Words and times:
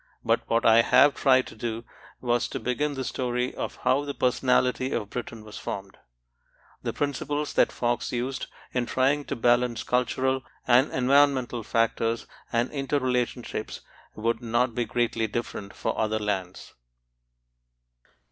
But 0.25 0.49
what 0.49 0.65
I 0.65 0.81
have 0.81 1.13
tried 1.13 1.45
to 1.45 1.55
do 1.55 1.83
was 2.21 2.47
to 2.47 2.59
begin 2.59 2.95
the 2.95 3.03
story 3.03 3.53
of 3.53 3.75
how 3.83 4.03
the 4.03 4.15
personality 4.15 4.93
of 4.93 5.11
Britain 5.11 5.43
was 5.43 5.59
formed. 5.59 5.95
The 6.81 6.91
principles 6.91 7.53
that 7.53 7.71
Fox 7.71 8.11
used, 8.11 8.47
in 8.73 8.87
trying 8.87 9.25
to 9.25 9.35
balance 9.35 9.83
cultural 9.83 10.41
and 10.67 10.91
environmental 10.91 11.61
factors 11.61 12.25
and 12.51 12.71
interrelationships 12.71 13.81
would 14.15 14.41
not 14.41 14.73
be 14.73 14.85
greatly 14.85 15.27
different 15.27 15.71
for 15.75 15.95
other 15.95 16.17
lands. 16.17 16.73